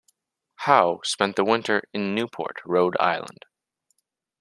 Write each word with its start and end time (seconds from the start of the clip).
Howe 0.55 1.01
spent 1.03 1.35
the 1.35 1.43
winter 1.43 1.83
in 1.93 2.15
Newport, 2.15 2.59
Rhode 2.65 2.95
Island. 2.99 3.45